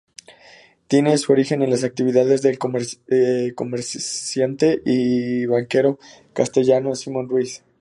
Tiene 0.87 1.15
su 1.19 1.31
origen 1.31 1.61
en 1.61 1.69
las 1.69 1.83
actividades 1.83 2.41
del 2.41 2.57
comerciante 2.57 4.81
y 4.83 5.45
banquero 5.45 5.99
castellano 6.33 6.95
Simón 6.95 7.29
Ruiz. 7.29 7.63